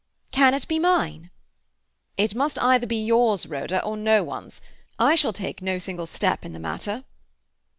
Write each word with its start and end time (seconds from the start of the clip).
"Can 0.31 0.55
it 0.55 0.67
be 0.67 0.79
mine?" 0.79 1.29
"It 2.17 2.33
must 2.33 2.57
either 2.57 2.87
be 2.87 3.05
yours, 3.05 3.45
Rhoda, 3.45 3.83
or 3.85 3.95
no 3.95 4.23
one's. 4.23 4.59
I 4.97 5.13
shall 5.13 5.31
take 5.31 5.61
no 5.61 5.77
single 5.77 6.07
step 6.07 6.43
in 6.43 6.53
the 6.53 6.59
matter." 6.59 7.03